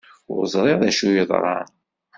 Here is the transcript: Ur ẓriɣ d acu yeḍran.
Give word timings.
Ur 0.33 0.41
ẓriɣ 0.53 0.77
d 0.81 0.83
acu 0.89 1.07
yeḍran. 1.15 1.67